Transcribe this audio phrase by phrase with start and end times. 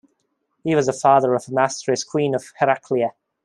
[0.63, 3.13] He was the father of Amastris queen of Heraclea.